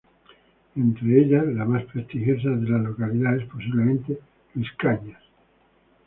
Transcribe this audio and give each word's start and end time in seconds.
Entre 0.77 1.19
ellas 1.19 1.43
la 1.45 1.63
más 1.63 1.83
prestigiosa 1.83 2.49
de 2.49 2.67
la 2.67 2.79
localidad 2.79 3.35
es 3.35 3.45
posiblemente 3.45 4.17
"Luis 4.55 4.71
Cañas". 4.75 5.21